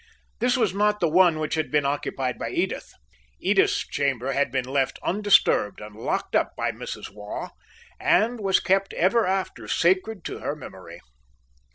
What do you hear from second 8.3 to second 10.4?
was kept ever after sacred to